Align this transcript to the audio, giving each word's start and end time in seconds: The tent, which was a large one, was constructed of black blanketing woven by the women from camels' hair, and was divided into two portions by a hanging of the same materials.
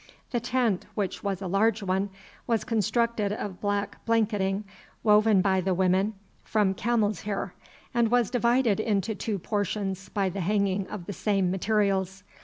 The 0.31 0.39
tent, 0.39 0.87
which 0.95 1.23
was 1.23 1.43
a 1.43 1.47
large 1.47 1.83
one, 1.83 2.09
was 2.47 2.63
constructed 2.63 3.31
of 3.31 3.61
black 3.61 4.03
blanketing 4.03 4.63
woven 5.03 5.43
by 5.43 5.61
the 5.61 5.75
women 5.75 6.15
from 6.43 6.73
camels' 6.73 7.21
hair, 7.21 7.53
and 7.93 8.09
was 8.09 8.31
divided 8.31 8.79
into 8.79 9.13
two 9.13 9.37
portions 9.37 10.09
by 10.09 10.31
a 10.33 10.39
hanging 10.39 10.87
of 10.87 11.05
the 11.05 11.13
same 11.13 11.51
materials. 11.51 12.23